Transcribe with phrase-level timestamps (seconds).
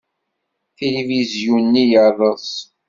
[0.75, 2.47] Tilivizyu-nni yerreẓ.